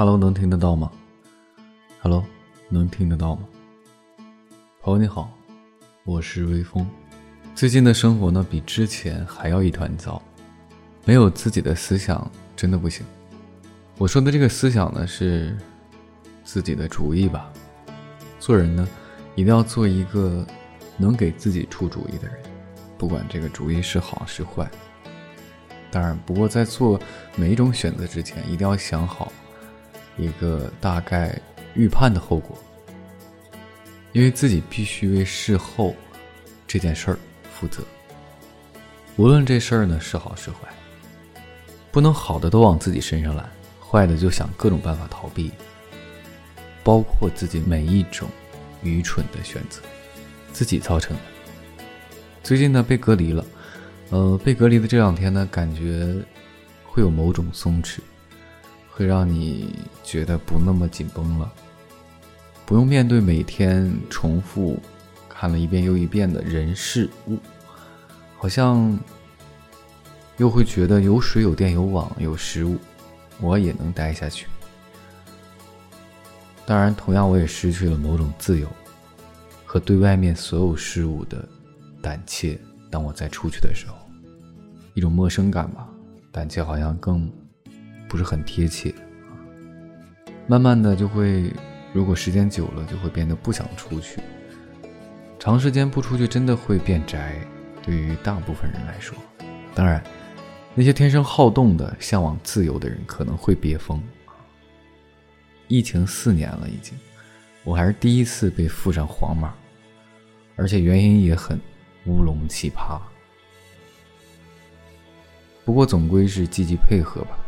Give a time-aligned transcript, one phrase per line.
[0.00, 0.90] Hello，能听得到吗
[2.00, 2.24] ？Hello，
[2.70, 3.42] 能听得到吗？
[4.80, 5.30] 朋友你好，
[6.04, 6.88] 我是微风。
[7.54, 10.22] 最近的生活呢，比之前还要一团糟，
[11.04, 13.04] 没有自己的思想真的不行。
[13.98, 15.54] 我说的这个思想呢，是
[16.44, 17.52] 自己的主意吧。
[18.38, 18.88] 做人呢，
[19.34, 20.46] 一定要做一个
[20.96, 22.38] 能给自己出主意的人，
[22.96, 24.66] 不管这个主意是好是坏。
[25.90, 26.98] 当然，不过在做
[27.36, 29.30] 每一种选择之前，一定要想好
[30.20, 31.36] 一个大概
[31.74, 32.56] 预判的后果，
[34.12, 35.94] 因为自己必须为事后
[36.66, 37.18] 这件事儿
[37.52, 37.82] 负责。
[39.16, 40.68] 无论这事儿呢是好是坏，
[41.90, 45.50] 不能好的都往自己身上揽，坏的就想各种办法逃避，
[46.84, 48.28] 包括自己每一种
[48.82, 49.80] 愚蠢的选择，
[50.52, 51.22] 自己造成的。
[52.42, 53.44] 最近呢，被隔离了。
[54.10, 56.16] 呃，被隔离的这两天呢，感觉
[56.84, 57.98] 会有某种松弛，
[59.00, 61.50] 会让你觉得不那么紧绷了，
[62.66, 64.78] 不用面对每天重复
[65.26, 67.38] 看了一遍又一遍的人事物，
[68.36, 68.94] 好像
[70.36, 72.76] 又会觉得有水有电有网有食物，
[73.40, 74.46] 我也能待下去。
[76.66, 78.68] 当然，同样我也失去了某种自由
[79.64, 81.48] 和对外面所有事物的
[82.02, 82.60] 胆怯。
[82.90, 83.94] 当我再出去的时候。
[84.92, 85.88] 一种陌生感吧，
[86.30, 87.32] 胆怯好像更
[88.10, 88.92] 不是很贴切。
[90.48, 91.52] 慢慢的就会，
[91.92, 94.20] 如果时间久了，就会变得不想出去。
[95.38, 97.36] 长时间不出去，真的会变宅。
[97.82, 99.16] 对于大部分人来说，
[99.76, 100.02] 当然，
[100.74, 104.02] 那些天生好动的、向往自由的人可能会憋疯。
[105.68, 106.98] 疫情四年了，已经，
[107.62, 109.54] 我还是第一次被附上黄码，
[110.56, 111.58] 而且原因也很
[112.06, 113.00] 乌龙奇葩。
[115.64, 117.38] 不过总归是积极配合吧，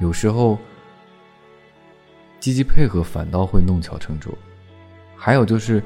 [0.00, 0.58] 有时候
[2.40, 4.36] 积极配合反倒会弄巧成拙。
[5.14, 5.82] 还有就是，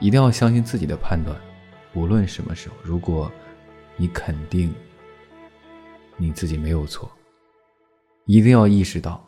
[0.00, 1.38] 一定要相信自己的判断，
[1.92, 3.30] 无论什么时候，如果
[3.96, 4.74] 你肯定
[6.16, 7.12] 你自己没有错，
[8.24, 9.22] 一定要意识到，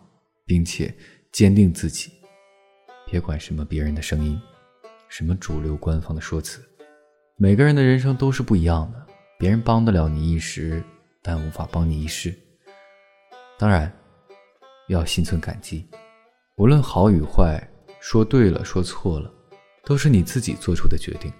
[0.46, 0.92] 并且
[1.30, 2.10] 坚定自己，
[3.06, 4.40] 别管什么别人的声音，
[5.10, 6.64] 什么主流官方的说辞，
[7.36, 9.06] 每个人的人生都是不一样的，
[9.38, 10.82] 别人帮得了你一时。
[11.26, 12.38] 但无法帮你一世。
[13.56, 13.92] 当然，
[14.88, 15.86] 要心存感激。
[16.56, 17.62] 无论好与坏，
[18.00, 19.32] 说对了，说错了，
[19.84, 21.32] 都是你自己做出的决定。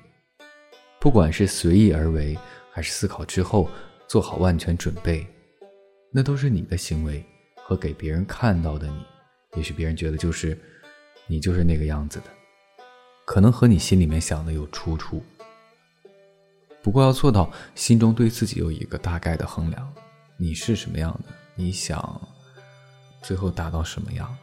[1.00, 2.38] 不管是随意而为，
[2.72, 3.68] 还是思考之后
[4.08, 5.26] 做好万全准备，
[6.10, 7.24] 那都是你的行为
[7.56, 9.04] 和给别人看到的你。
[9.56, 10.58] 也许别人觉得就是
[11.26, 12.26] 你就是那个样子的，
[13.24, 15.22] 可能和你心里面想的有出处。
[16.82, 19.92] 不过要做到心中对自己有一个大概的衡量，
[20.36, 21.43] 你是什么样的？
[21.54, 22.20] 你想
[23.22, 24.36] 最后达到什么样？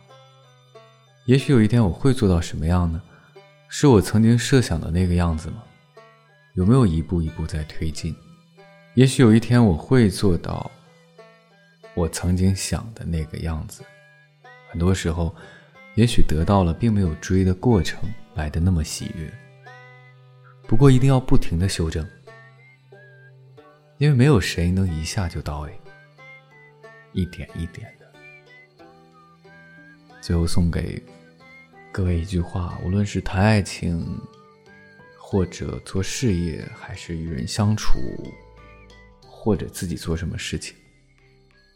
[1.26, 3.02] 也许有一天我会做到什么样呢？
[3.68, 5.64] 是我曾经设想的那个样子吗？
[6.56, 8.16] 有没有一步一步在推进？
[8.96, 10.70] 也许有一天我会做到
[11.94, 13.84] 我曾经想的那个样子。
[14.70, 15.34] 很多时候，
[15.96, 18.00] 也许得到了，并没有追的过程
[18.36, 19.32] 来的那么喜悦。
[20.68, 22.06] 不过一定要不停的修正。
[23.98, 25.81] 因为没有谁能一下就到位，
[27.14, 28.12] 一点一点的。
[30.22, 31.02] 最后送给
[31.92, 34.06] 各位一句话：无论是谈爱情，
[35.18, 38.00] 或者做事业，还是与人相处，
[39.22, 40.76] 或者自己做什么事情，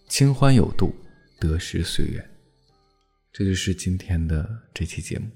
[0.08, 0.94] 清欢有度，
[1.40, 2.30] 得失随缘。
[3.34, 5.30] 这就是今天的这期节目。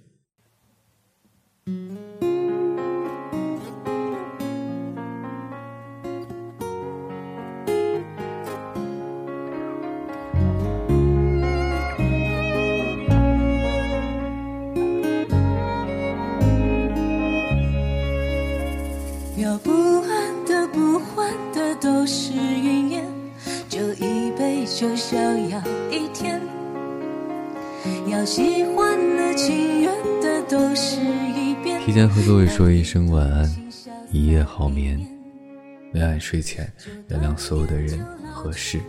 [25.19, 25.61] 就逍遥
[25.91, 26.39] 一天。
[28.07, 31.81] 要喜欢的、情愿的，都是一遍。
[31.85, 33.55] 提前和各位说一声晚安，
[34.11, 34.99] 一夜好眠。
[35.91, 36.71] 每晚睡前，
[37.09, 37.99] 原谅所有的人
[38.31, 38.79] 和事，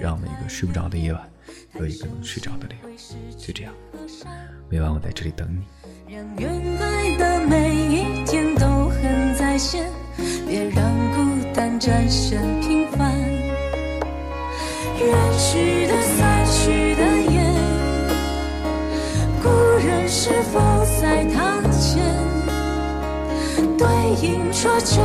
[0.00, 1.22] 让每个睡不着的夜晚
[1.78, 2.88] 有一个能睡着的理由。
[3.36, 3.72] 就这样，
[4.70, 6.14] 每晚我在这里等你。
[6.14, 9.90] 让原来的每一天都很在线，
[10.46, 10.84] 别让
[11.14, 13.33] 孤单战胜平凡。
[14.98, 15.08] 远
[15.38, 17.02] 去的，散去的
[17.32, 17.54] 烟，
[19.42, 19.48] 故
[19.84, 20.60] 人是否
[21.00, 22.02] 在堂前？
[23.76, 23.86] 对
[24.22, 25.02] 影浊酒，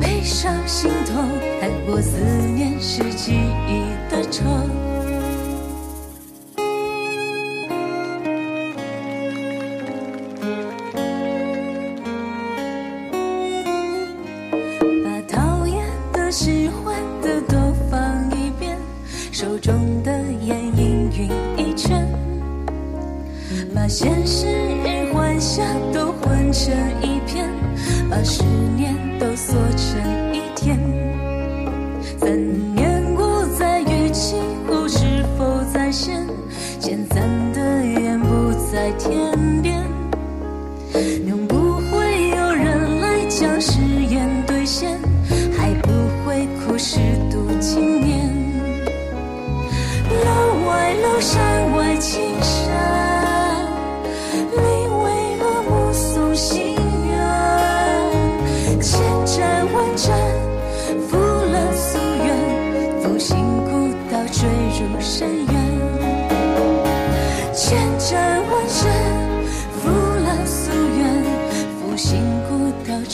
[0.00, 1.22] 悲伤心头
[1.60, 2.16] 太过思
[2.54, 3.34] 念是记
[3.68, 4.44] 忆的愁。
[23.86, 27.48] 把现实与幻想都混成一片，
[28.10, 28.42] 把思
[28.76, 28.95] 念。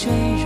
[0.02, 0.41] change.